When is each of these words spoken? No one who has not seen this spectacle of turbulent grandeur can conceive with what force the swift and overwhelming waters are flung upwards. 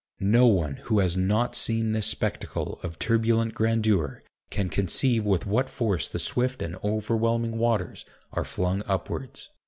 No 0.31 0.47
one 0.47 0.77
who 0.77 0.97
has 0.97 1.15
not 1.15 1.53
seen 1.53 1.91
this 1.91 2.07
spectacle 2.07 2.79
of 2.81 2.97
turbulent 2.97 3.53
grandeur 3.53 4.19
can 4.49 4.67
conceive 4.67 5.23
with 5.23 5.45
what 5.45 5.69
force 5.69 6.07
the 6.07 6.17
swift 6.17 6.63
and 6.63 6.75
overwhelming 6.83 7.59
waters 7.59 8.03
are 8.31 8.43
flung 8.43 8.81
upwards. 8.87 9.49